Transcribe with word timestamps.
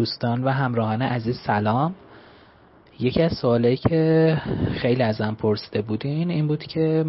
دوستان 0.00 0.44
و 0.44 0.48
همراهان 0.48 1.02
عزیز 1.02 1.38
سلام. 1.46 1.94
یکی 3.00 3.22
از 3.22 3.32
سوالایی 3.32 3.76
که 3.76 4.36
خیلی 4.72 5.02
ازم 5.02 5.36
پرسیده 5.38 5.82
بودین 5.82 6.30
این 6.30 6.46
بود 6.46 6.62
که 6.62 7.04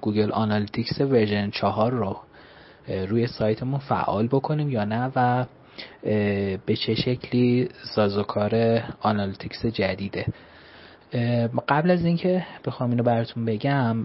Google 0.00 0.32
Analytics 0.32 1.00
version 1.00 1.50
چهار 1.50 1.92
رو 1.92 2.16
روی 2.88 3.26
سایتمون 3.26 3.78
فعال 3.78 4.26
بکنیم 4.26 4.70
یا 4.70 4.84
نه 4.84 5.12
و 5.16 5.44
به 6.66 6.76
چه 6.86 6.94
شکلی 6.94 7.68
سازوکار 7.94 8.82
Analytics 9.00 9.66
جدیده. 9.66 10.26
قبل 11.68 11.90
از 11.90 12.04
اینکه 12.04 12.46
بخوام 12.64 12.90
اینو 12.90 13.02
براتون 13.02 13.44
بگم 13.44 13.96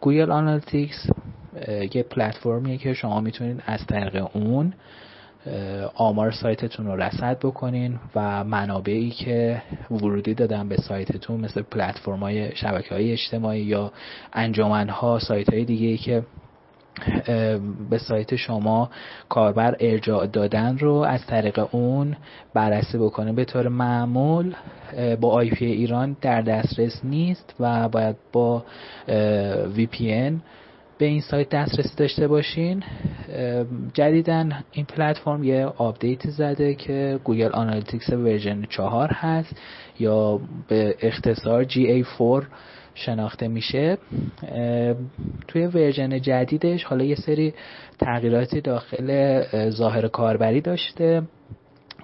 Google 0.00 0.30
Analytics 0.30 1.10
یه 1.94 2.02
پلتفرمیه 2.02 2.78
که 2.78 2.94
شما 2.94 3.20
می‌تونید 3.20 3.62
از 3.66 3.86
طریق 3.86 4.36
اون 4.36 4.72
آمار 5.94 6.30
سایتتون 6.30 6.86
رو 6.86 6.96
رصد 6.96 7.38
بکنین 7.38 7.98
و 8.14 8.44
منابعی 8.44 9.10
که 9.10 9.62
ورودی 9.90 10.34
دادن 10.34 10.68
به 10.68 10.76
سایتتون 10.76 11.40
مثل 11.40 11.62
پلتفرم 11.62 12.20
های 12.20 12.56
شبکه 12.56 12.94
های 12.94 13.12
اجتماعی 13.12 13.62
یا 13.62 13.92
انجمن 14.32 14.88
ها 14.88 15.18
سایت 15.18 15.50
های 15.52 15.64
دیگه 15.64 15.86
ای 15.86 15.96
که 15.96 16.22
به 17.90 17.98
سایت 17.98 18.36
شما 18.36 18.90
کاربر 19.28 19.76
ارجاع 19.80 20.26
دادن 20.26 20.78
رو 20.78 20.92
از 20.94 21.26
طریق 21.26 21.68
اون 21.74 22.16
بررسی 22.54 22.98
بکنه. 22.98 23.32
به 23.32 23.44
طور 23.44 23.68
معمول 23.68 24.54
با 25.20 25.30
IP 25.30 25.66
ایران 25.66 26.16
در 26.20 26.42
دسترس 26.42 27.00
نیست 27.04 27.54
و 27.60 27.88
باید 27.88 28.16
با 28.32 28.64
VPN 29.74 30.40
به 30.98 31.06
این 31.06 31.20
سایت 31.20 31.48
دسترسی 31.48 31.96
داشته 31.96 32.28
باشین. 32.28 32.82
جدیداً 33.94 34.64
این 34.72 34.84
پلتفرم 34.84 35.44
یه 35.44 35.66
update 35.66 36.30
زده 36.30 36.74
که 36.74 37.20
Google 37.24 37.52
Analytics 37.52 38.10
version 38.10 38.64
4 38.68 39.08
هست 39.12 39.56
یا 39.98 40.40
به 40.68 40.96
اختصار 41.00 41.64
GA4 41.64 42.44
شناخته 42.94 43.48
میشه. 43.48 43.98
توی 45.48 45.66
version 45.66 46.20
جدیدش 46.20 46.84
حالا 46.84 47.04
یه 47.04 47.14
سری 47.14 47.54
تغییراتی 47.98 48.60
داخل 48.60 49.42
ظاهر 49.70 50.08
کاربری 50.08 50.60
داشته. 50.60 51.22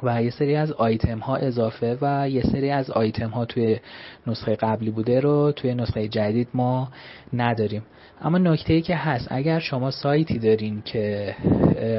و 0.02 0.22
یه 0.22 0.30
سری 0.30 0.56
از 0.56 0.72
آیتم 0.72 1.18
ها 1.18 1.36
اضافه 1.36 1.98
و 2.00 2.28
یه 2.28 2.42
سری 2.42 2.70
از 2.70 2.90
آیتم 2.90 3.28
ها 3.28 3.44
توی 3.44 3.78
نسخه 4.26 4.56
قبلی 4.56 4.90
بوده 4.90 5.20
رو 5.20 5.52
توی 5.52 5.74
نسخه 5.74 6.08
جدید 6.08 6.48
ما 6.54 6.88
نداریم. 7.32 7.82
اما 8.22 8.38
نکته 8.38 8.72
ای 8.72 8.82
که 8.82 8.96
هست 8.96 9.28
اگر 9.30 9.58
شما 9.58 9.90
سایتی 9.90 10.38
دارین 10.38 10.82
که 10.82 11.34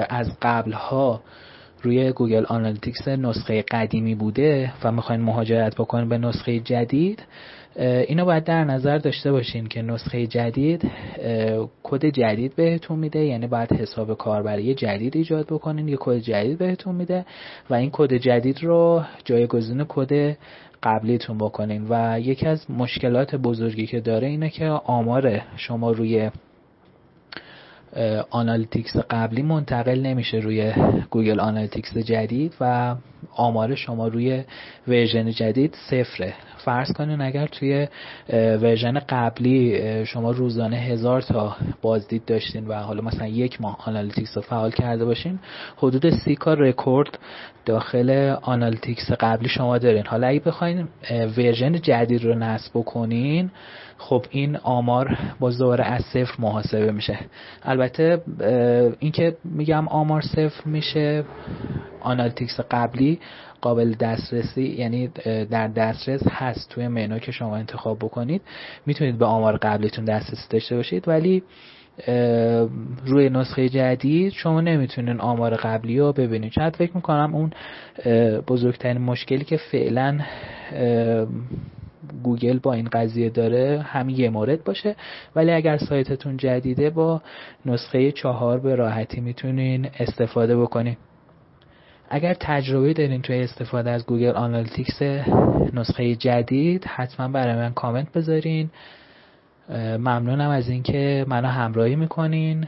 از 0.10 0.32
قبل 0.42 0.72
ها 0.72 1.22
روی 1.84 2.12
Google 2.12 2.46
Analytics 2.46 3.08
نسخه 3.08 3.62
قدیمی 3.62 4.16
بوده 4.16 4.74
و 4.84 4.92
می‌خواین 4.92 5.22
مهاجرت 5.22 5.76
بکنین 5.76 6.10
به 6.10 6.18
نسخه 6.18 6.60
جدید 6.60 7.24
اینو 7.80 8.26
باید 8.26 8.44
در 8.44 8.64
نظر 8.64 8.98
داشته 8.98 9.32
باشین 9.32 9.68
که 9.68 9.82
نسخه 9.82 10.28
جدید 10.28 10.92
کد 11.84 12.06
جدید 12.06 12.56
بهتون 12.56 13.00
میده 13.00 13.20
یعنی 13.20 13.48
باید 13.48 13.74
حساب 13.74 14.18
کاربری 14.18 14.74
جدید 14.74 15.18
ایجاد 15.18 15.46
بکنین 15.46 15.88
یه 15.88 15.98
کد 16.00 16.18
جدید 16.18 16.58
بهتون 16.58 16.96
میده 16.96 17.26
و 17.70 17.74
این 17.74 17.90
کد 17.94 18.14
جدید 18.14 18.64
رو 18.64 19.04
جایگزین 19.26 19.86
کد 19.90 20.38
قبلیتون 20.84 21.38
بکنین. 21.38 21.86
و 21.90 22.20
یکی 22.20 22.46
از 22.46 22.72
مشکلات 22.72 23.36
بزرگی 23.36 23.88
که 23.88 24.00
داره 24.00 24.28
اینه 24.28 24.50
که 24.50 24.66
آمار 24.70 25.42
شما 25.56 25.92
روی 25.92 26.30
Analytics 28.30 28.98
قبلی 29.10 29.42
منتقل 29.42 30.00
نمیشه 30.00 30.38
روی 30.38 30.74
Google 31.10 31.40
Analytics 31.40 31.98
جدید 31.98 32.54
و 32.62 32.96
آمار 33.36 33.76
شما 33.76 34.08
روی 34.08 34.44
version 34.88 35.32
جدید 35.32 35.76
صفره. 35.90 36.34
فرض 36.58 36.92
کنین 36.92 37.22
اگر 37.22 37.48
توی 37.48 37.88
version 38.34 39.00
قبلی 39.00 40.06
شما 40.06 40.32
روزانه 40.32 40.78
هزار 40.78 41.22
تا 41.22 41.56
بازدید 41.82 42.26
داشتین 42.26 42.68
و 42.68 42.74
حالا 42.74 43.02
مثلا 43.02 43.28
یک 43.28 43.62
ماه 43.62 43.78
Analytics 43.86 44.38
رو 44.38 44.42
فعال 44.42 44.72
کرده 44.72 45.06
باشین 45.06 45.40
حدود 45.78 46.10
سی 46.10 46.36
K 46.36 46.58
رکورد 46.58 47.20
داخل 47.66 48.36
Analytics 48.42 49.12
قبلی 49.12 49.50
شما 49.50 49.78
دارین. 49.78 50.06
حالا 50.06 50.28
اگه 50.28 50.40
بخواین 50.40 50.88
version 51.38 51.82
جدید 51.82 52.24
رو 52.24 52.36
نصب 52.36 52.72
بکنین 52.76 53.52
خب 53.98 54.26
این 54.30 54.58
آمار 54.58 55.18
باز 55.40 55.58
دوباره 55.58 55.84
از 55.86 56.02
صفر 56.02 56.34
محاسبه 56.40 56.92
میشه. 56.92 57.20
البته 57.64 57.83
اینکه 59.00 59.38
میگم 59.44 59.88
آمار 59.88 60.22
صفر 60.22 60.62
میشه 60.66 61.24
Analytics 62.02 62.60
قبلی 62.72 63.20
قابل 63.62 63.94
دسترسی 64.00 64.64
یعنی 64.64 65.08
در 65.52 65.68
دسترس 65.68 66.24
هست 66.30 66.70
توی 66.70 66.88
منو 66.88 67.20
که 67.20 67.32
شما 67.32 67.56
انتخاب 67.56 67.98
بکنید. 67.98 68.42
می‌تونید 68.86 69.18
به 69.18 69.26
آمار 69.26 69.58
قبلیتون 69.58 70.06
دسترسی 70.06 70.48
داشته 70.50 70.76
باشید 70.76 71.08
ولی 71.08 71.44
روی 73.06 73.30
نسخه 73.30 73.70
جدید 73.70 74.32
شما 74.34 74.62
نمی‌تونین 74.62 75.20
آمار 75.20 75.56
قبلی 75.56 76.00
رو 76.00 76.14
ببینید. 76.14 76.52
شاید 76.52 76.76
فکر 76.76 76.92
می‌کنم 76.96 77.36
اون 77.36 77.52
بزرگترین 78.48 78.98
مشکلی 78.98 79.44
که 79.44 79.58
فعلا 79.58 80.20
گوگل 82.24 82.60
با 82.60 82.74
این 82.74 82.90
قضیه 82.92 83.30
داره 83.30 83.82
همین 83.82 84.20
یه 84.20 84.30
مورد 84.30 84.64
باشه. 84.64 84.96
ولی 85.36 85.52
اگر 85.52 85.78
سایتتون 85.78 86.38
جدیده 86.38 86.90
با 86.90 87.22
نسخه 87.66 88.12
چهار 88.12 88.60
به 88.60 88.76
راحتی 88.76 89.22
می‌تونین 89.22 89.90
استفاده 90.00 90.58
بکنین. 90.58 90.98
اگر 92.10 92.34
تجربه 92.40 92.94
دارین 92.94 93.22
توی 93.22 93.42
استفاده 93.42 93.90
از 93.90 94.06
Google 94.06 94.32
Analytics 94.32 95.02
نسخه 95.74 96.16
جدید 96.16 96.86
حتما 96.86 97.28
برای 97.28 97.56
من 97.56 97.74
کامنت 97.74 98.12
بذارین. 98.12 98.70
ممنونم 99.98 100.50
از 100.50 100.70
اینکه 100.70 101.26
منو 101.28 101.48
همراهی 101.48 101.96
می‌کنین. 101.96 102.68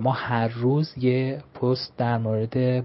ما 0.00 0.12
هر 0.12 0.48
روز 0.48 0.94
یه 0.98 1.38
پست 1.60 1.98
در 1.98 2.18
مورد 2.18 2.84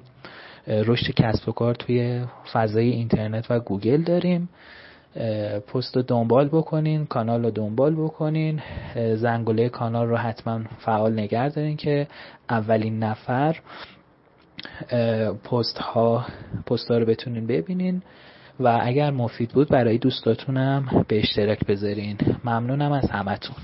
رشد 0.67 1.13
کسب 1.13 1.49
و 1.49 1.51
کار 1.51 1.75
توی 1.75 2.25
فضای 2.53 2.89
اینترنت 2.89 3.45
و 3.49 3.59
گوگل 3.59 4.01
داریم. 4.01 4.49
پست 5.67 5.95
رو 5.95 6.01
دنبال 6.01 6.47
بکنین 6.47 7.05
کانال 7.05 7.43
رو 7.43 7.51
دنبال 7.51 7.95
بکنین. 7.95 8.61
زنگوله 9.15 9.69
کانال 9.69 10.07
رو 10.07 10.17
حتما 10.17 10.61
فعال 10.79 11.13
نگه 11.13 11.49
دارین 11.49 11.77
که 11.77 12.07
اولین 12.49 12.99
نفر 12.99 13.55
پست 15.43 15.77
ها 15.77 16.25
پست 16.67 16.91
ها 16.91 16.97
رو 16.97 17.05
بتونین 17.05 17.47
ببینین. 17.47 18.01
و 18.59 18.79
اگر 18.81 19.11
مفید 19.11 19.49
بود 19.49 19.69
برای 19.69 19.97
دوستاتونم 19.97 21.05
به 21.07 21.19
اشتراک 21.19 21.65
بذارین. 21.65 22.17
ممنونم 22.43 22.91
از 22.91 23.11
همتون. 23.11 23.55